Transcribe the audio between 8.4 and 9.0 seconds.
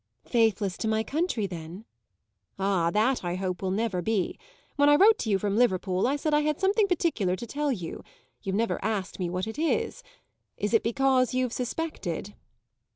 You've never